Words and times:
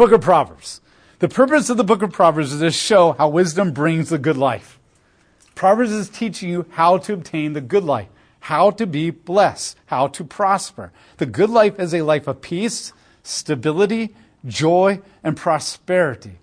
Book 0.00 0.12
of 0.12 0.22
Proverbs. 0.22 0.80
The 1.18 1.28
purpose 1.28 1.68
of 1.68 1.76
the 1.76 1.84
book 1.84 2.00
of 2.00 2.10
Proverbs 2.10 2.54
is 2.54 2.60
to 2.60 2.70
show 2.70 3.12
how 3.12 3.28
wisdom 3.28 3.72
brings 3.72 4.08
the 4.08 4.16
good 4.16 4.38
life. 4.38 4.78
Proverbs 5.54 5.92
is 5.92 6.08
teaching 6.08 6.48
you 6.48 6.64
how 6.70 6.96
to 6.96 7.12
obtain 7.12 7.52
the 7.52 7.60
good 7.60 7.84
life, 7.84 8.08
how 8.38 8.70
to 8.70 8.86
be 8.86 9.10
blessed, 9.10 9.76
how 9.84 10.06
to 10.06 10.24
prosper. 10.24 10.90
The 11.18 11.26
good 11.26 11.50
life 11.50 11.78
is 11.78 11.92
a 11.92 12.00
life 12.00 12.26
of 12.26 12.40
peace, 12.40 12.94
stability, 13.22 14.16
joy, 14.46 15.02
and 15.22 15.36
prosperity. 15.36 16.38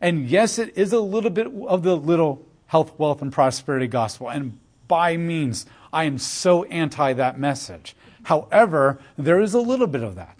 And 0.00 0.26
yes, 0.26 0.58
it 0.58 0.72
is 0.74 0.94
a 0.94 1.00
little 1.00 1.28
bit 1.28 1.48
of 1.68 1.82
the 1.82 1.98
little 1.98 2.46
health, 2.64 2.98
wealth, 2.98 3.20
and 3.20 3.30
prosperity 3.30 3.88
gospel. 3.88 4.30
And 4.30 4.58
by 4.88 5.18
means, 5.18 5.66
I 5.92 6.04
am 6.04 6.16
so 6.16 6.64
anti 6.64 7.12
that 7.12 7.38
message. 7.38 7.94
However, 8.22 8.98
there 9.18 9.38
is 9.38 9.52
a 9.52 9.60
little 9.60 9.86
bit 9.86 10.02
of 10.02 10.14
that. 10.14 10.35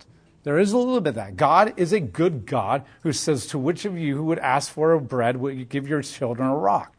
There 0.47 0.61
is 0.61 0.71
a 0.71 0.79
little 0.79 1.01
bit 1.01 1.09
of 1.09 1.15
that. 1.17 1.37
God 1.37 1.75
is 1.77 1.93
a 1.93 1.99
good 1.99 2.47
God 2.47 2.85
who 3.03 3.13
says, 3.13 3.49
To 3.49 3.59
which 3.59 3.85
of 3.85 3.99
you 3.99 4.15
who 4.15 4.23
would 4.27 4.39
ask 4.39 4.71
for 4.71 4.93
a 4.93 5.01
bread 5.01 5.39
would 5.39 5.59
you 5.59 5.65
give 5.65 5.89
your 5.89 6.03
children 6.03 6.49
a 6.49 6.57
rock? 6.57 6.95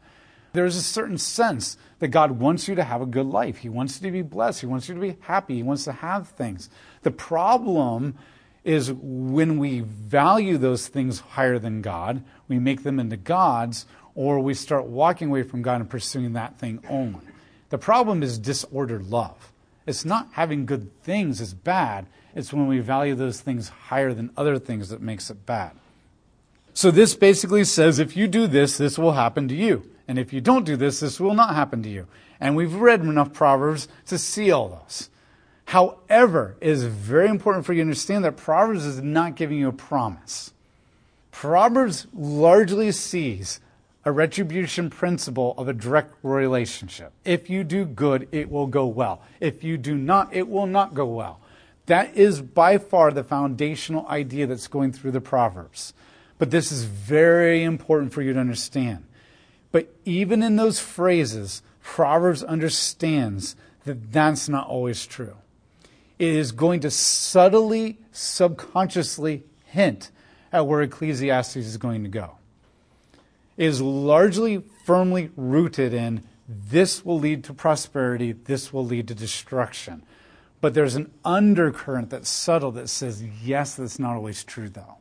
There's 0.52 0.76
a 0.76 0.82
certain 0.82 1.16
sense 1.16 1.78
that 2.00 2.08
God 2.08 2.32
wants 2.32 2.68
you 2.68 2.74
to 2.74 2.84
have 2.84 3.00
a 3.00 3.06
good 3.06 3.24
life. 3.24 3.56
He 3.56 3.70
wants 3.70 4.02
you 4.02 4.06
to 4.06 4.12
be 4.12 4.20
blessed. 4.20 4.60
He 4.60 4.66
wants 4.66 4.86
you 4.86 4.96
to 4.96 5.00
be 5.00 5.16
happy. 5.20 5.54
He 5.54 5.62
wants 5.62 5.84
to 5.84 5.92
have 5.92 6.28
things. 6.28 6.68
The 7.04 7.10
problem 7.10 8.18
is 8.64 8.92
when 8.92 9.56
we 9.56 9.80
value 9.80 10.58
those 10.58 10.86
things 10.86 11.20
higher 11.20 11.58
than 11.58 11.80
God, 11.80 12.22
we 12.48 12.58
make 12.58 12.82
them 12.82 13.00
into 13.00 13.16
gods, 13.16 13.86
or 14.14 14.40
we 14.40 14.52
start 14.52 14.84
walking 14.84 15.30
away 15.30 15.42
from 15.42 15.62
God 15.62 15.80
and 15.80 15.88
pursuing 15.88 16.34
that 16.34 16.58
thing 16.58 16.84
only. 16.90 17.24
The 17.70 17.78
problem 17.78 18.22
is 18.22 18.38
disordered 18.38 19.06
love. 19.06 19.54
It's 19.88 20.04
not 20.04 20.28
having 20.32 20.66
good 20.66 20.92
things 21.02 21.40
is 21.40 21.54
bad. 21.54 22.06
It's 22.34 22.52
when 22.52 22.66
we 22.66 22.78
value 22.78 23.14
those 23.14 23.40
things 23.40 23.70
higher 23.70 24.12
than 24.12 24.30
other 24.36 24.58
things 24.58 24.90
that 24.90 25.00
makes 25.00 25.30
it 25.30 25.46
bad. 25.46 25.72
So 26.74 26.90
this 26.90 27.14
basically 27.14 27.64
says 27.64 27.98
if 27.98 28.14
you 28.14 28.28
do 28.28 28.46
this, 28.46 28.76
this 28.76 28.98
will 28.98 29.12
happen 29.12 29.48
to 29.48 29.54
you. 29.54 29.90
And 30.06 30.18
if 30.18 30.30
you 30.30 30.42
don't 30.42 30.66
do 30.66 30.76
this, 30.76 31.00
this 31.00 31.18
will 31.18 31.32
not 31.32 31.54
happen 31.54 31.82
to 31.84 31.88
you. 31.88 32.06
And 32.38 32.54
we've 32.54 32.74
read 32.74 33.00
enough 33.00 33.32
Proverbs 33.32 33.88
to 34.08 34.18
see 34.18 34.50
all 34.50 34.68
those. 34.68 35.08
However, 35.64 36.56
it 36.60 36.68
is 36.68 36.84
very 36.84 37.28
important 37.28 37.64
for 37.64 37.72
you 37.72 37.78
to 37.78 37.84
understand 37.84 38.26
that 38.26 38.36
Proverbs 38.36 38.84
is 38.84 39.00
not 39.00 39.36
giving 39.36 39.56
you 39.56 39.68
a 39.68 39.72
promise. 39.72 40.52
Proverbs 41.30 42.06
largely 42.12 42.92
sees 42.92 43.58
a 44.04 44.12
retribution 44.12 44.90
principle 44.90 45.54
of 45.58 45.68
a 45.68 45.72
direct 45.72 46.14
relationship. 46.22 47.12
If 47.24 47.50
you 47.50 47.64
do 47.64 47.84
good, 47.84 48.28
it 48.32 48.50
will 48.50 48.66
go 48.66 48.86
well. 48.86 49.22
If 49.40 49.64
you 49.64 49.76
do 49.76 49.96
not, 49.96 50.34
it 50.34 50.48
will 50.48 50.66
not 50.66 50.94
go 50.94 51.06
well. 51.06 51.40
That 51.86 52.16
is 52.16 52.40
by 52.40 52.78
far 52.78 53.10
the 53.10 53.24
foundational 53.24 54.06
idea 54.08 54.46
that's 54.46 54.68
going 54.68 54.92
through 54.92 55.12
the 55.12 55.20
Proverbs. 55.20 55.94
But 56.38 56.50
this 56.50 56.70
is 56.70 56.84
very 56.84 57.64
important 57.64 58.12
for 58.12 58.22
you 58.22 58.32
to 58.32 58.38
understand. 58.38 59.04
But 59.72 59.92
even 60.04 60.42
in 60.42 60.56
those 60.56 60.78
phrases, 60.78 61.62
Proverbs 61.82 62.42
understands 62.42 63.56
that 63.84 64.12
that's 64.12 64.48
not 64.48 64.68
always 64.68 65.06
true 65.06 65.36
it 66.18 66.34
is 66.34 66.52
going 66.52 66.80
to 66.80 66.90
subtly, 66.90 67.98
subconsciously 68.12 69.44
hint 69.64 70.10
at 70.52 70.66
where 70.66 70.82
Ecclesiastes 70.82 71.56
is 71.56 71.76
going 71.76 72.02
to 72.02 72.08
go. 72.08 72.37
Is 73.58 73.82
largely 73.82 74.62
firmly 74.86 75.30
rooted 75.36 75.92
in 75.92 76.22
this 76.48 77.04
will 77.04 77.18
lead 77.18 77.44
to 77.44 77.52
prosperity, 77.52 78.32
this 78.32 78.72
will 78.72 78.86
lead 78.86 79.08
to 79.08 79.14
destruction. 79.14 80.02
But 80.62 80.72
there's 80.72 80.96
an 80.96 81.12
undercurrent 81.24 82.08
that's 82.08 82.30
subtle 82.30 82.72
that 82.72 82.88
says, 82.88 83.22
yes, 83.22 83.74
that's 83.76 83.98
not 83.98 84.16
always 84.16 84.42
true, 84.44 84.70
though. 84.70 84.96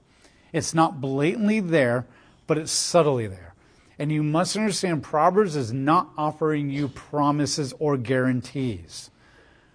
It's 0.51 0.73
not 0.73 0.99
blatantly 0.99 1.61
there, 1.61 2.05
but 2.47 2.57
it's 2.57 2.71
subtly 2.71 3.27
there. 3.27 3.55
And 3.97 4.11
you 4.11 4.23
must 4.23 4.57
understand 4.57 5.03
Proverbs 5.03 5.55
is 5.55 5.71
not 5.71 6.09
offering 6.17 6.69
you 6.69 6.89
promises 6.89 7.73
or 7.79 7.97
guarantees. 7.97 9.09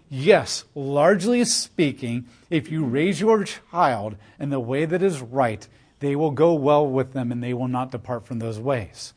Yes, 0.09 0.64
largely 0.75 1.44
speaking, 1.47 2.26
if 2.50 2.70
you 2.70 2.84
raise 2.84 3.19
your 3.19 3.44
child 3.44 4.16
in 4.38 4.50
the 4.50 4.60
way 4.60 4.84
that 4.84 5.03
is 5.03 5.22
right, 5.22 5.66
they 6.02 6.16
will 6.16 6.32
go 6.32 6.52
well 6.52 6.86
with 6.86 7.12
them 7.12 7.30
and 7.30 7.42
they 7.42 7.54
will 7.54 7.68
not 7.68 7.92
depart 7.92 8.26
from 8.26 8.40
those 8.40 8.58
ways. 8.58 9.14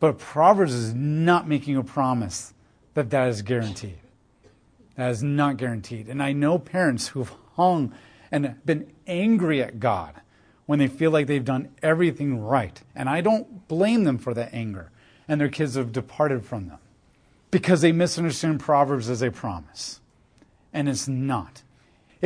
But 0.00 0.18
Proverbs 0.18 0.74
is 0.74 0.92
not 0.92 1.48
making 1.48 1.76
a 1.76 1.84
promise 1.84 2.52
that 2.94 3.10
that 3.10 3.28
is 3.28 3.42
guaranteed. 3.42 4.00
That 4.96 5.10
is 5.12 5.22
not 5.22 5.56
guaranteed. 5.56 6.08
And 6.08 6.20
I 6.20 6.32
know 6.32 6.58
parents 6.58 7.08
who've 7.08 7.32
hung 7.54 7.94
and 8.32 8.56
been 8.66 8.92
angry 9.06 9.62
at 9.62 9.78
God 9.78 10.20
when 10.66 10.80
they 10.80 10.88
feel 10.88 11.12
like 11.12 11.28
they've 11.28 11.44
done 11.44 11.68
everything 11.82 12.40
right. 12.40 12.82
And 12.94 13.08
I 13.08 13.20
don't 13.20 13.68
blame 13.68 14.02
them 14.02 14.18
for 14.18 14.34
that 14.34 14.52
anger. 14.52 14.90
And 15.28 15.40
their 15.40 15.48
kids 15.48 15.76
have 15.76 15.92
departed 15.92 16.44
from 16.44 16.66
them 16.66 16.78
because 17.52 17.80
they 17.80 17.92
misunderstand 17.92 18.58
Proverbs 18.58 19.08
as 19.08 19.22
a 19.22 19.30
promise. 19.30 20.00
And 20.72 20.88
it's 20.88 21.06
not. 21.06 21.62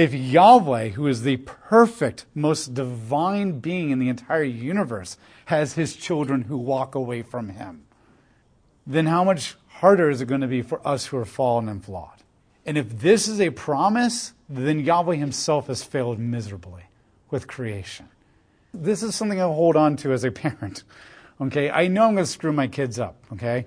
If 0.00 0.14
Yahweh, 0.14 0.88
who 0.92 1.06
is 1.06 1.24
the 1.24 1.36
perfect, 1.36 2.24
most 2.34 2.72
divine 2.72 3.60
being 3.60 3.90
in 3.90 3.98
the 3.98 4.08
entire 4.08 4.42
universe, 4.42 5.18
has 5.44 5.74
his 5.74 5.94
children 5.94 6.44
who 6.44 6.56
walk 6.56 6.94
away 6.94 7.20
from 7.20 7.50
him, 7.50 7.84
then 8.86 9.04
how 9.04 9.24
much 9.24 9.56
harder 9.68 10.08
is 10.08 10.22
it 10.22 10.24
going 10.24 10.40
to 10.40 10.46
be 10.46 10.62
for 10.62 10.80
us 10.88 11.04
who 11.04 11.18
are 11.18 11.26
fallen 11.26 11.68
and 11.68 11.84
flawed? 11.84 12.22
And 12.64 12.78
if 12.78 13.00
this 13.00 13.28
is 13.28 13.42
a 13.42 13.50
promise, 13.50 14.32
then 14.48 14.80
Yahweh 14.80 15.16
himself 15.16 15.66
has 15.66 15.84
failed 15.84 16.18
miserably 16.18 16.84
with 17.28 17.46
creation. 17.46 18.08
This 18.72 19.02
is 19.02 19.14
something 19.14 19.38
I 19.38 19.44
hold 19.44 19.76
on 19.76 19.96
to 19.98 20.14
as 20.14 20.24
a 20.24 20.30
parent. 20.30 20.82
Okay, 21.42 21.70
I 21.70 21.88
know 21.88 22.04
I'm 22.04 22.14
going 22.14 22.26
to 22.26 22.30
screw 22.30 22.52
my 22.52 22.66
kids 22.66 22.98
up. 22.98 23.16
Okay, 23.32 23.64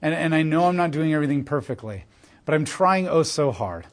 and, 0.00 0.14
and 0.14 0.34
I 0.34 0.42
know 0.42 0.64
I'm 0.64 0.76
not 0.76 0.90
doing 0.90 1.12
everything 1.12 1.44
perfectly, 1.44 2.04
but 2.46 2.54
I'm 2.54 2.64
trying 2.64 3.08
oh 3.08 3.24
so 3.24 3.50
hard. 3.50 3.86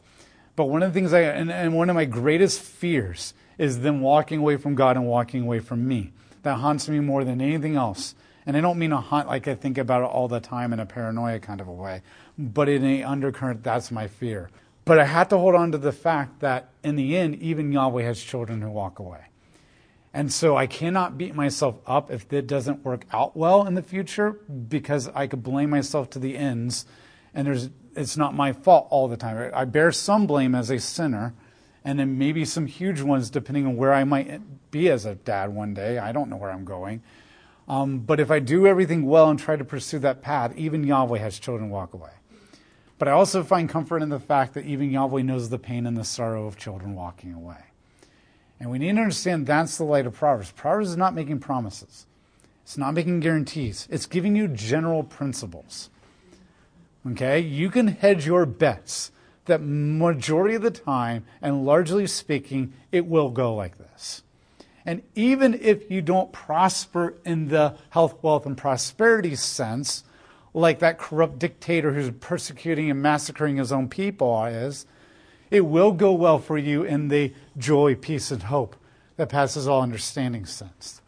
But 0.58 0.66
one 0.66 0.82
of 0.82 0.92
the 0.92 1.00
things 1.00 1.14
I, 1.14 1.22
and, 1.22 1.52
and 1.52 1.76
one 1.76 1.88
of 1.88 1.96
my 1.96 2.06
greatest 2.06 2.60
fears 2.60 3.36
is 3.60 3.82
them 3.82 4.02
walking 4.02 4.40
away 4.40 4.58
from 4.58 4.74
God 4.74 4.98
and 4.98 5.06
walking 5.06 5.44
away 5.44 5.60
from 5.60 5.88
me. 5.88 6.12
That 6.42 6.56
haunts 6.56 6.90
me 6.90 7.00
more 7.00 7.24
than 7.24 7.40
anything 7.40 7.76
else. 7.76 8.16
And 8.44 8.58
I 8.58 8.62
don't 8.62 8.80
mean 8.80 8.92
a 8.92 9.00
haunt 9.00 9.28
like 9.28 9.48
I 9.48 9.54
think 9.54 9.78
about 9.78 10.02
it 10.02 10.06
all 10.06 10.28
the 10.28 10.40
time 10.40 10.74
in 10.74 10.80
a 10.80 10.86
paranoia 10.86 11.40
kind 11.40 11.62
of 11.62 11.68
a 11.68 11.72
way, 11.72 12.02
but 12.40 12.68
in 12.70 12.84
a 12.84 13.04
undercurrent, 13.04 13.64
that's 13.64 13.92
my 13.92 14.08
fear. 14.08 14.50
But 14.84 14.98
I 14.98 15.06
have 15.06 15.30
to 15.30 15.38
hold 15.38 15.54
on 15.54 15.74
to 15.74 15.78
the 15.78 15.92
fact 15.92 16.40
that 16.40 16.70
in 16.84 16.96
the 16.96 17.16
end, 17.16 17.36
even 17.36 17.72
Yahweh 17.72 18.04
has 18.04 18.20
children 18.20 18.62
who 18.62 18.72
walk 18.72 18.98
away. 18.98 19.26
And 20.12 20.34
so 20.34 20.58
I 20.58 20.66
cannot 20.66 21.20
beat 21.20 21.36
myself 21.36 21.76
up 21.86 22.10
if 22.10 22.34
it 22.34 22.48
doesn't 22.48 22.84
work 22.84 23.06
out 23.12 23.38
well 23.38 23.68
in 23.68 23.76
the 23.76 23.84
future 23.84 24.32
because 24.32 25.08
I 25.10 25.28
could 25.28 25.44
blame 25.44 25.70
myself 25.70 26.10
to 26.12 26.20
the 26.20 26.36
ends 26.36 26.88
and 27.38 27.46
there's 27.46 27.70
it's 27.98 28.18
not 28.18 28.36
my 28.36 28.54
fault 28.54 28.88
all 28.90 29.08
the 29.08 29.18
time. 29.18 29.52
I 29.54 29.66
bear 29.66 29.92
some 29.92 30.28
blame 30.28 30.56
as 30.56 30.70
a 30.70 30.80
sinner 30.80 31.34
and 31.84 32.00
then 32.00 32.18
maybe 32.18 32.46
some 32.46 32.68
huge 32.68 33.02
ones 33.02 33.30
depending 33.30 33.66
on 33.66 33.76
where 33.76 33.94
I 33.94 34.04
might 34.04 34.72
be 34.72 34.90
as 34.90 35.06
a 35.06 35.16
dad 35.16 35.54
one 35.54 35.74
day. 35.74 35.98
I 35.98 36.12
don't 36.12 36.30
know 36.30 36.36
where 36.36 36.52
I'm 36.52 36.66
going. 36.66 37.02
Um, 37.68 38.00
but 38.00 38.20
if 38.20 38.32
I 38.32 38.40
do 38.40 38.66
everything 38.68 39.06
well 39.06 39.30
and 39.30 39.40
try 39.40 39.56
to 39.56 39.66
pursue 39.66 40.00
that 40.00 40.22
path, 40.22 40.56
even 40.56 40.86
Yahweh 40.86 41.20
has 41.20 41.40
children 41.40 41.70
walk 41.70 41.94
away. 41.94 42.12
But 42.98 43.08
I 43.08 43.12
also 43.12 43.44
find 43.44 43.70
comfort 43.70 44.02
in 44.02 44.10
the 44.10 44.20
fact 44.20 44.54
that 44.54 44.66
even 44.66 44.90
Yahweh 44.92 45.22
knows 45.22 45.50
the 45.50 45.60
pain 45.60 45.86
and 45.86 45.98
the 45.98 46.04
sorrow 46.04 46.48
of 46.48 46.58
children 46.58 46.96
walking 46.96 47.34
away. 47.34 47.58
And 48.60 48.72
we 48.72 48.80
need 48.80 48.96
to 48.96 49.02
understand 49.02 49.46
that's 49.46 49.78
the 49.78 49.84
light 49.84 50.08
of 50.08 50.16
Proverbs. 50.16 50.52
Proverbs 50.52 50.90
is 50.90 50.98
not 50.98 51.14
making 51.14 51.40
promises, 51.40 52.06
it's 52.64 52.78
not 52.78 52.94
making 52.94 53.20
guarantees, 53.20 53.88
it's 53.92 54.06
giving 54.06 54.36
you 54.36 54.48
general 54.48 55.04
principles. 55.04 55.90
Okay? 57.12 57.40
You 57.40 57.70
can 57.70 57.88
hedge 57.88 58.26
your 58.26 58.46
bets 58.46 59.12
that 59.46 59.62
majority 59.62 60.56
of 60.56 60.62
the 60.62 60.72
time, 60.72 61.26
and 61.42 61.66
largely 61.66 62.06
speaking, 62.06 62.74
it 62.92 63.06
will 63.06 63.30
go 63.30 63.56
like 63.56 63.78
this. 63.78 64.24
And 64.86 65.02
even 65.16 65.54
if 65.54 65.92
you 65.92 66.02
don't 66.02 66.32
prosper 66.32 67.16
in 67.26 67.50
the 67.50 67.76
health, 67.90 68.22
wealth, 68.22 68.46
and 68.46 68.58
prosperity 68.58 69.36
sense, 69.36 70.04
like 70.54 70.80
that 70.80 70.98
corrupt 70.98 71.40
dictator 71.40 71.94
who's 71.94 72.12
persecuting 72.12 72.90
and 72.90 73.02
massacring 73.02 73.58
his 73.58 73.72
own 73.72 73.90
people 73.90 74.46
is, 74.46 74.86
it 75.52 75.66
will 75.66 75.92
go 75.92 76.14
well 76.14 76.40
for 76.40 76.58
you 76.58 76.84
in 76.84 77.10
the 77.10 77.34
joy, 77.58 77.96
peace, 77.96 78.32
and 78.32 78.44
hope 78.44 78.76
that 79.18 79.30
passes 79.30 79.68
all 79.68 79.82
understanding 79.82 80.46
sense. 80.46 81.02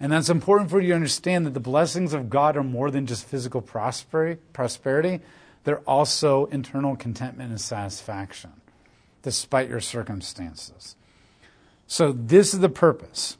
And 0.00 0.10
that's 0.10 0.30
important 0.30 0.70
for 0.70 0.80
you 0.80 0.88
to 0.88 0.94
understand 0.94 1.44
that 1.44 1.52
the 1.52 1.60
blessings 1.60 2.14
of 2.14 2.30
God 2.30 2.56
are 2.56 2.64
more 2.64 2.90
than 2.90 3.06
just 3.06 3.26
physical 3.26 3.60
prosperity, 3.60 5.20
they're 5.64 5.80
also 5.80 6.46
internal 6.46 6.96
contentment 6.96 7.50
and 7.50 7.60
satisfaction, 7.60 8.52
despite 9.22 9.68
your 9.68 9.80
circumstances. 9.80 10.96
So, 11.86 12.12
this 12.12 12.54
is 12.54 12.60
the 12.60 12.70
purpose. 12.70 13.36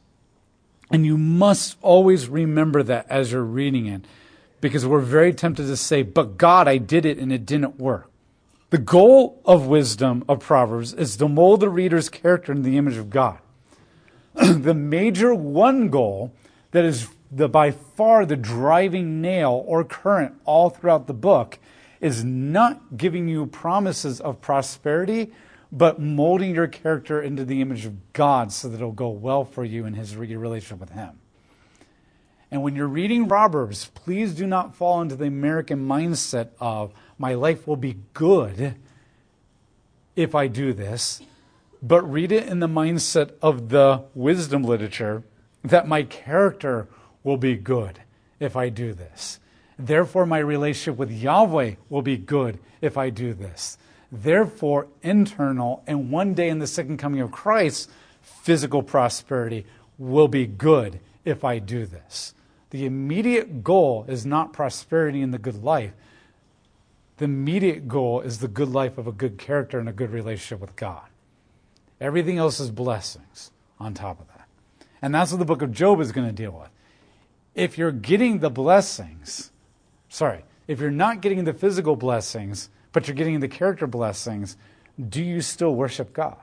And 0.90 1.06
you 1.06 1.16
must 1.16 1.78
always 1.82 2.28
remember 2.28 2.82
that 2.82 3.06
as 3.08 3.32
you're 3.32 3.42
reading 3.42 3.86
it, 3.86 4.04
because 4.60 4.84
we're 4.84 5.00
very 5.00 5.32
tempted 5.32 5.66
to 5.66 5.76
say, 5.76 6.02
But 6.02 6.36
God, 6.36 6.68
I 6.68 6.76
did 6.76 7.06
it 7.06 7.18
and 7.18 7.32
it 7.32 7.46
didn't 7.46 7.78
work. 7.78 8.10
The 8.70 8.78
goal 8.78 9.40
of 9.44 9.66
wisdom 9.66 10.24
of 10.28 10.40
Proverbs 10.40 10.92
is 10.92 11.16
to 11.16 11.28
mold 11.28 11.60
the 11.60 11.68
reader's 11.68 12.08
character 12.08 12.52
in 12.52 12.62
the 12.62 12.76
image 12.76 12.96
of 12.96 13.08
God. 13.08 13.38
the 14.34 14.74
major 14.74 15.34
one 15.34 15.88
goal 15.88 16.32
that 16.72 16.84
is 16.84 17.08
the 17.30 17.48
by 17.48 17.70
far 17.70 18.26
the 18.26 18.36
driving 18.36 19.20
nail 19.20 19.64
or 19.66 19.84
current 19.84 20.34
all 20.44 20.70
throughout 20.70 21.06
the 21.06 21.14
book 21.14 21.58
is 22.00 22.24
not 22.24 22.96
giving 22.96 23.28
you 23.28 23.46
promises 23.46 24.20
of 24.20 24.40
prosperity, 24.40 25.32
but 25.70 26.00
molding 26.00 26.54
your 26.54 26.66
character 26.66 27.20
into 27.20 27.44
the 27.44 27.60
image 27.60 27.84
of 27.84 28.12
God 28.12 28.52
so 28.52 28.68
that 28.68 28.76
it'll 28.76 28.92
go 28.92 29.10
well 29.10 29.44
for 29.44 29.64
you 29.64 29.84
in 29.84 29.94
his 29.94 30.16
relationship 30.16 30.80
with 30.80 30.90
him. 30.90 31.18
And 32.50 32.62
when 32.62 32.74
you're 32.74 32.88
reading 32.88 33.28
Proverbs, 33.28 33.90
please 33.94 34.34
do 34.34 34.46
not 34.46 34.74
fall 34.74 35.00
into 35.02 35.14
the 35.14 35.26
American 35.26 35.86
mindset 35.86 36.48
of 36.58 36.92
my 37.16 37.34
life 37.34 37.66
will 37.66 37.76
be 37.76 37.96
good 38.12 38.74
if 40.16 40.34
I 40.34 40.48
do 40.48 40.72
this, 40.72 41.22
but 41.80 42.02
read 42.10 42.32
it 42.32 42.48
in 42.48 42.58
the 42.58 42.66
mindset 42.66 43.32
of 43.40 43.68
the 43.68 44.04
wisdom 44.14 44.64
literature 44.64 45.22
that 45.64 45.88
my 45.88 46.02
character 46.02 46.88
will 47.22 47.36
be 47.36 47.56
good 47.56 48.00
if 48.38 48.56
I 48.56 48.68
do 48.68 48.92
this. 48.92 49.38
Therefore, 49.78 50.26
my 50.26 50.38
relationship 50.38 50.98
with 50.98 51.10
Yahweh 51.10 51.74
will 51.88 52.02
be 52.02 52.16
good 52.16 52.58
if 52.80 52.96
I 52.96 53.10
do 53.10 53.34
this. 53.34 53.78
Therefore, 54.12 54.88
internal 55.02 55.82
and 55.86 56.10
one 56.10 56.34
day 56.34 56.48
in 56.48 56.58
the 56.58 56.66
second 56.66 56.98
coming 56.98 57.20
of 57.20 57.30
Christ, 57.30 57.90
physical 58.20 58.82
prosperity 58.82 59.66
will 59.98 60.28
be 60.28 60.46
good 60.46 61.00
if 61.24 61.44
I 61.44 61.58
do 61.58 61.86
this. 61.86 62.34
The 62.70 62.86
immediate 62.86 63.62
goal 63.62 64.04
is 64.08 64.24
not 64.24 64.52
prosperity 64.52 65.20
in 65.22 65.30
the 65.30 65.38
good 65.38 65.62
life. 65.62 65.92
The 67.18 67.24
immediate 67.26 67.86
goal 67.88 68.20
is 68.20 68.38
the 68.38 68.48
good 68.48 68.68
life 68.68 68.96
of 68.96 69.06
a 69.06 69.12
good 69.12 69.38
character 69.38 69.78
and 69.78 69.88
a 69.88 69.92
good 69.92 70.10
relationship 70.10 70.60
with 70.60 70.76
God. 70.76 71.06
Everything 72.00 72.38
else 72.38 72.60
is 72.60 72.70
blessings 72.70 73.50
on 73.78 73.92
top 73.92 74.20
of 74.20 74.28
that. 74.28 74.39
And 75.02 75.14
that's 75.14 75.32
what 75.32 75.38
the 75.38 75.44
book 75.44 75.62
of 75.62 75.72
Job 75.72 76.00
is 76.00 76.12
going 76.12 76.26
to 76.26 76.32
deal 76.32 76.52
with. 76.52 76.70
If 77.54 77.78
you're 77.78 77.92
getting 77.92 78.38
the 78.38 78.50
blessings, 78.50 79.50
sorry, 80.08 80.44
if 80.68 80.80
you're 80.80 80.90
not 80.90 81.20
getting 81.20 81.44
the 81.44 81.52
physical 81.52 81.96
blessings, 81.96 82.68
but 82.92 83.08
you're 83.08 83.14
getting 83.14 83.40
the 83.40 83.48
character 83.48 83.86
blessings, 83.86 84.56
do 85.08 85.22
you 85.22 85.40
still 85.40 85.74
worship 85.74 86.12
God? 86.12 86.36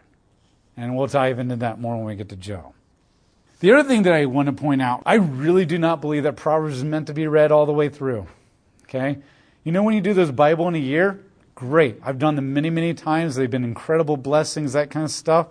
And 0.75 0.95
we'll 0.95 1.07
dive 1.07 1.39
into 1.39 1.55
that 1.57 1.79
more 1.79 1.95
when 1.97 2.05
we 2.05 2.15
get 2.15 2.29
to 2.29 2.35
Job. 2.35 2.73
The 3.59 3.71
other 3.71 3.87
thing 3.87 4.03
that 4.03 4.13
I 4.13 4.25
want 4.25 4.47
to 4.47 4.53
point 4.53 4.81
out, 4.81 5.01
I 5.05 5.15
really 5.15 5.65
do 5.65 5.79
not 5.79 6.01
believe 6.01 6.23
that 6.23 6.35
Proverbs 6.35 6.77
is 6.77 6.83
meant 6.83 7.07
to 7.07 7.13
be 7.13 7.25
read 7.25 7.51
all 7.51 7.65
the 7.65 7.73
way 7.73 7.89
through. 7.89 8.27
Okay? 8.83 9.17
You 9.63 9.71
know 9.71 9.83
when 9.83 9.95
you 9.95 10.01
do 10.01 10.13
this 10.13 10.29
Bible 10.29 10.67
in 10.67 10.75
a 10.75 10.79
year? 10.79 11.19
Great. 11.55 11.99
I've 12.03 12.19
done 12.19 12.35
them 12.35 12.53
many, 12.53 12.69
many 12.69 12.93
times. 12.93 13.35
They've 13.35 13.49
been 13.49 13.63
incredible 13.63 14.15
blessings, 14.15 14.73
that 14.73 14.91
kind 14.91 15.03
of 15.03 15.11
stuff. 15.11 15.47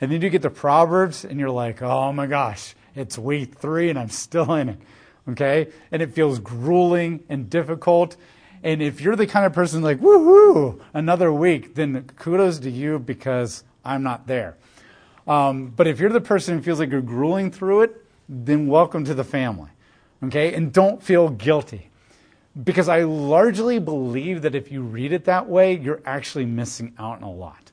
And 0.00 0.10
then 0.10 0.22
you 0.22 0.30
get 0.30 0.42
to 0.42 0.50
Proverbs 0.50 1.24
and 1.24 1.38
you're 1.38 1.50
like, 1.50 1.82
oh 1.82 2.12
my 2.12 2.26
gosh, 2.26 2.74
it's 2.94 3.18
week 3.18 3.56
three 3.56 3.90
and 3.90 3.98
I'm 3.98 4.08
still 4.08 4.54
in 4.54 4.70
it. 4.70 4.78
Okay? 5.28 5.68
And 5.92 6.00
it 6.00 6.12
feels 6.12 6.38
grueling 6.38 7.24
and 7.28 7.50
difficult. 7.50 8.16
And 8.62 8.82
if 8.82 9.00
you're 9.00 9.16
the 9.16 9.26
kind 9.26 9.46
of 9.46 9.52
person 9.52 9.82
like, 9.82 10.00
woohoo, 10.00 10.80
another 10.94 11.32
week, 11.32 11.74
then 11.74 12.04
kudos 12.16 12.58
to 12.60 12.70
you 12.70 12.98
because 12.98 13.64
I'm 13.84 14.02
not 14.02 14.26
there. 14.26 14.56
Um, 15.26 15.68
but 15.68 15.86
if 15.86 16.00
you're 16.00 16.10
the 16.10 16.20
person 16.20 16.56
who 16.56 16.62
feels 16.62 16.78
like 16.78 16.90
you're 16.90 17.02
grueling 17.02 17.50
through 17.50 17.82
it, 17.82 18.04
then 18.28 18.66
welcome 18.66 19.04
to 19.04 19.14
the 19.14 19.24
family. 19.24 19.70
Okay? 20.24 20.54
And 20.54 20.72
don't 20.72 21.02
feel 21.02 21.28
guilty. 21.28 21.90
Because 22.64 22.88
I 22.88 23.04
largely 23.04 23.78
believe 23.78 24.42
that 24.42 24.54
if 24.54 24.72
you 24.72 24.82
read 24.82 25.12
it 25.12 25.26
that 25.26 25.48
way, 25.48 25.76
you're 25.76 26.02
actually 26.04 26.46
missing 26.46 26.94
out 26.98 27.18
on 27.18 27.22
a 27.22 27.30
lot. 27.30 27.69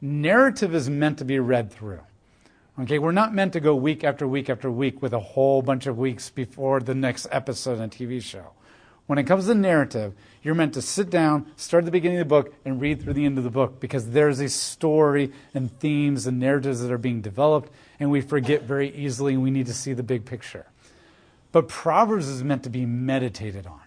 Narrative 0.00 0.74
is 0.74 0.88
meant 0.88 1.18
to 1.18 1.24
be 1.24 1.38
read 1.38 1.70
through. 1.70 2.00
Okay, 2.78 2.98
we're 2.98 3.12
not 3.12 3.34
meant 3.34 3.52
to 3.52 3.60
go 3.60 3.74
week 3.74 4.02
after 4.04 4.26
week 4.26 4.48
after 4.48 4.70
week 4.70 5.02
with 5.02 5.12
a 5.12 5.20
whole 5.20 5.60
bunch 5.60 5.86
of 5.86 5.98
weeks 5.98 6.30
before 6.30 6.80
the 6.80 6.94
next 6.94 7.26
episode 7.30 7.78
in 7.78 7.82
a 7.82 7.88
TV 7.88 8.22
show. 8.22 8.52
When 9.06 9.18
it 9.18 9.24
comes 9.24 9.46
to 9.46 9.54
narrative, 9.54 10.14
you're 10.42 10.54
meant 10.54 10.72
to 10.74 10.82
sit 10.82 11.10
down, 11.10 11.52
start 11.56 11.82
at 11.82 11.86
the 11.86 11.90
beginning 11.90 12.18
of 12.18 12.28
the 12.28 12.34
book, 12.34 12.54
and 12.64 12.80
read 12.80 13.02
through 13.02 13.12
the 13.12 13.26
end 13.26 13.36
of 13.36 13.44
the 13.44 13.50
book 13.50 13.80
because 13.80 14.10
there's 14.10 14.40
a 14.40 14.48
story 14.48 15.32
and 15.52 15.70
themes 15.80 16.26
and 16.26 16.38
narratives 16.38 16.80
that 16.80 16.92
are 16.92 16.96
being 16.96 17.20
developed, 17.20 17.70
and 17.98 18.10
we 18.10 18.22
forget 18.22 18.62
very 18.62 18.94
easily, 18.94 19.34
and 19.34 19.42
we 19.42 19.50
need 19.50 19.66
to 19.66 19.74
see 19.74 19.92
the 19.92 20.02
big 20.02 20.24
picture. 20.24 20.64
But 21.52 21.68
Proverbs 21.68 22.28
is 22.28 22.42
meant 22.42 22.62
to 22.62 22.70
be 22.70 22.86
meditated 22.86 23.66
on. 23.66 23.80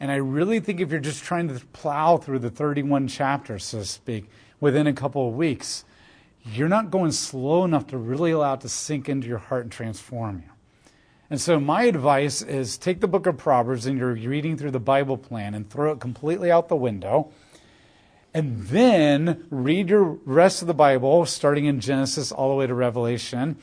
And 0.00 0.10
I 0.10 0.16
really 0.16 0.58
think 0.58 0.80
if 0.80 0.90
you're 0.90 0.98
just 0.98 1.22
trying 1.22 1.46
to 1.48 1.64
plow 1.66 2.16
through 2.16 2.40
the 2.40 2.50
31 2.50 3.06
chapters, 3.06 3.64
so 3.64 3.78
to 3.78 3.84
speak, 3.84 4.28
within 4.62 4.86
a 4.86 4.92
couple 4.92 5.28
of 5.28 5.34
weeks, 5.34 5.84
you're 6.44 6.68
not 6.68 6.88
going 6.88 7.10
slow 7.10 7.64
enough 7.64 7.88
to 7.88 7.98
really 7.98 8.30
allow 8.30 8.54
it 8.54 8.60
to 8.60 8.68
sink 8.68 9.08
into 9.08 9.26
your 9.26 9.38
heart 9.38 9.64
and 9.64 9.72
transform 9.72 10.38
you. 10.46 10.52
And 11.28 11.40
so, 11.40 11.58
my 11.58 11.82
advice 11.82 12.42
is 12.42 12.78
take 12.78 13.00
the 13.00 13.08
book 13.08 13.26
of 13.26 13.36
Proverbs 13.36 13.86
and 13.86 13.98
you're 13.98 14.12
reading 14.14 14.56
through 14.56 14.70
the 14.70 14.78
Bible 14.78 15.18
plan 15.18 15.54
and 15.54 15.68
throw 15.68 15.90
it 15.90 15.98
completely 15.98 16.50
out 16.50 16.68
the 16.68 16.76
window. 16.76 17.32
And 18.32 18.62
then 18.68 19.46
read 19.50 19.90
your 19.90 20.04
rest 20.04 20.62
of 20.62 20.68
the 20.68 20.74
Bible, 20.74 21.26
starting 21.26 21.64
in 21.64 21.80
Genesis 21.80 22.30
all 22.30 22.48
the 22.48 22.54
way 22.54 22.66
to 22.66 22.74
Revelation. 22.74 23.56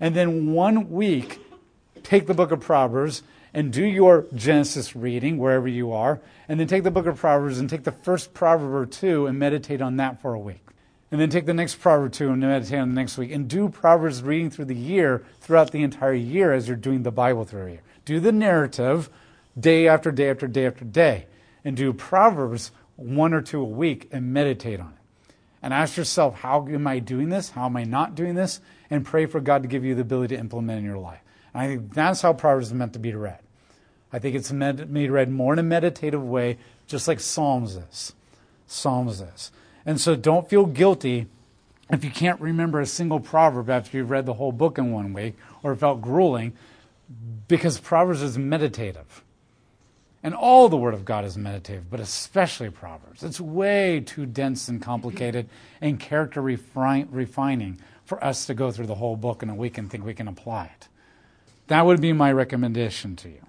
And 0.00 0.14
then 0.14 0.52
one 0.52 0.90
week, 0.90 1.40
take 2.02 2.26
the 2.26 2.34
book 2.34 2.50
of 2.50 2.60
Proverbs 2.60 3.22
and 3.54 3.72
do 3.72 3.84
your 3.84 4.26
Genesis 4.34 4.96
reading 4.96 5.38
wherever 5.38 5.68
you 5.68 5.92
are. 5.92 6.20
And 6.48 6.58
then 6.58 6.66
take 6.66 6.82
the 6.82 6.90
book 6.90 7.06
of 7.06 7.18
Proverbs 7.18 7.58
and 7.58 7.68
take 7.68 7.84
the 7.84 7.92
first 7.92 8.34
proverb 8.34 8.72
or 8.72 8.86
two 8.86 9.26
and 9.26 9.38
meditate 9.38 9.80
on 9.80 9.96
that 9.96 10.20
for 10.20 10.34
a 10.34 10.38
week 10.38 10.62
and 11.12 11.20
then 11.20 11.28
take 11.28 11.44
the 11.44 11.54
next 11.54 11.76
proverb 11.76 12.10
two 12.10 12.30
and 12.30 12.40
meditate 12.40 12.78
on 12.78 12.88
the 12.88 12.94
next 12.94 13.18
week, 13.18 13.30
and 13.30 13.46
do 13.46 13.68
Proverbs 13.68 14.22
reading 14.22 14.48
through 14.48 14.64
the 14.64 14.74
year, 14.74 15.22
throughout 15.40 15.70
the 15.70 15.82
entire 15.82 16.14
year 16.14 16.54
as 16.54 16.66
you're 16.66 16.76
doing 16.76 17.02
the 17.02 17.12
Bible 17.12 17.44
through 17.44 17.66
a 17.66 17.70
year. 17.72 17.82
Do 18.06 18.18
the 18.18 18.32
narrative 18.32 19.10
day 19.58 19.86
after 19.86 20.10
day 20.10 20.30
after 20.30 20.48
day 20.48 20.66
after 20.66 20.86
day, 20.86 21.26
and 21.66 21.76
do 21.76 21.92
Proverbs 21.92 22.72
one 22.96 23.34
or 23.34 23.42
two 23.42 23.60
a 23.60 23.64
week 23.64 24.08
and 24.10 24.32
meditate 24.32 24.80
on 24.80 24.88
it. 24.88 25.34
And 25.62 25.74
ask 25.74 25.98
yourself, 25.98 26.36
how 26.36 26.66
am 26.66 26.86
I 26.86 26.98
doing 26.98 27.28
this? 27.28 27.50
How 27.50 27.66
am 27.66 27.76
I 27.76 27.84
not 27.84 28.14
doing 28.14 28.34
this? 28.34 28.60
And 28.90 29.04
pray 29.04 29.26
for 29.26 29.38
God 29.38 29.62
to 29.62 29.68
give 29.68 29.84
you 29.84 29.94
the 29.94 30.00
ability 30.00 30.34
to 30.34 30.40
implement 30.40 30.78
in 30.78 30.84
your 30.84 30.98
life. 30.98 31.20
I 31.54 31.66
think 31.66 31.94
that's 31.94 32.22
how 32.22 32.32
Proverbs 32.32 32.68
is 32.68 32.74
meant 32.74 32.94
to 32.94 32.98
be 32.98 33.14
read. 33.14 33.38
I 34.12 34.18
think 34.18 34.34
it's 34.34 34.52
meant 34.52 34.78
to 34.78 34.86
be 34.86 35.08
read 35.08 35.30
more 35.30 35.52
in 35.52 35.58
a 35.58 35.62
meditative 35.62 36.22
way, 36.22 36.58
just 36.86 37.08
like 37.08 37.20
Psalms 37.20 37.76
is. 37.76 38.12
Psalms 38.66 39.20
is. 39.20 39.50
And 39.84 40.00
so 40.00 40.14
don't 40.16 40.48
feel 40.48 40.66
guilty 40.66 41.26
if 41.90 42.04
you 42.04 42.10
can't 42.10 42.40
remember 42.40 42.80
a 42.80 42.86
single 42.86 43.20
proverb 43.20 43.68
after 43.68 43.96
you've 43.96 44.10
read 44.10 44.24
the 44.24 44.34
whole 44.34 44.52
book 44.52 44.78
in 44.78 44.92
one 44.92 45.12
week 45.12 45.36
or 45.62 45.74
felt 45.76 46.00
grueling, 46.00 46.54
because 47.48 47.78
Proverbs 47.78 48.22
is 48.22 48.38
meditative. 48.38 49.22
And 50.22 50.34
all 50.34 50.68
the 50.68 50.76
Word 50.76 50.94
of 50.94 51.04
God 51.04 51.24
is 51.24 51.36
meditative, 51.36 51.90
but 51.90 52.00
especially 52.00 52.70
Proverbs. 52.70 53.22
It's 53.22 53.40
way 53.40 54.00
too 54.00 54.24
dense 54.24 54.68
and 54.68 54.80
complicated 54.80 55.48
and 55.80 55.98
character 55.98 56.40
refining 56.40 57.78
for 58.04 58.22
us 58.24 58.46
to 58.46 58.54
go 58.54 58.70
through 58.70 58.86
the 58.86 58.94
whole 58.94 59.16
book 59.16 59.42
in 59.42 59.50
a 59.50 59.54
week 59.54 59.76
and 59.78 59.90
think 59.90 60.04
we 60.04 60.14
can 60.14 60.28
apply 60.28 60.66
it. 60.66 60.88
That 61.72 61.86
would 61.86 62.02
be 62.02 62.12
my 62.12 62.30
recommendation 62.30 63.16
to 63.16 63.30
you. 63.30 63.40